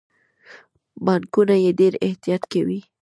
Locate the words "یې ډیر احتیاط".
1.63-2.43